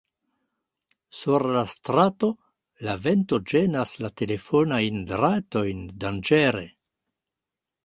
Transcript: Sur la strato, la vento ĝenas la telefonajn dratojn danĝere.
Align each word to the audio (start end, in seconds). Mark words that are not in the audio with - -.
Sur 1.17 1.43
la 1.55 1.61
strato, 1.73 2.29
la 2.87 2.95
vento 3.03 3.39
ĝenas 3.53 3.93
la 4.07 4.13
telefonajn 4.23 4.99
dratojn 5.15 5.87
danĝere. 6.07 6.67